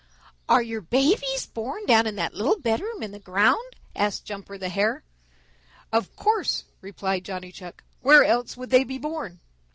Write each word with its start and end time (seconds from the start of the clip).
"Are 0.49 0.63
your 0.63 0.81
babies 0.81 1.45
born 1.45 1.85
down 1.85 2.07
in 2.07 2.15
that 2.15 2.33
little 2.33 2.59
bedroom 2.59 3.03
in 3.03 3.11
the 3.11 3.19
ground?" 3.19 3.75
asked 3.95 4.25
Jumper 4.25 4.57
the 4.57 4.67
Hare. 4.69 5.03
"Of 5.93 6.15
course," 6.15 6.65
replied 6.81 7.23
Johnny 7.23 7.51
Chuck. 7.51 7.83
"Where 7.99 8.23
else 8.23 8.57
would 8.57 8.71
they 8.71 8.83
be 8.83 8.97
born?" 8.97 9.41